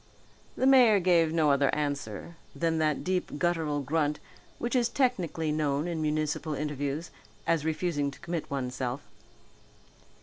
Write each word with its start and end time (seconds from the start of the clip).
The 0.57 0.65
mayor 0.65 0.99
gave 0.99 1.31
no 1.31 1.51
other 1.51 1.69
answer 1.75 2.35
than 2.55 2.79
that 2.79 3.03
deep 3.03 3.37
guttural 3.37 3.81
grunt 3.81 4.19
which 4.57 4.75
is 4.75 4.89
technically 4.89 5.51
known 5.51 5.87
in 5.87 6.01
municipal 6.01 6.55
interviews 6.55 7.11
as 7.45 7.65
refusing 7.65 8.09
to 8.09 8.19
commit 8.19 8.49
oneself. 8.49 9.01